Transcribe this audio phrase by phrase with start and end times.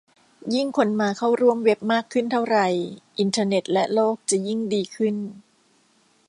[0.53, 2.57] ยิ่งคนมาเข้าร่วมเว็บมากขึ้นเท่าไร
[3.19, 5.15] อินเทอร์เน็ตและโลกจะยิ่งดีขึ้น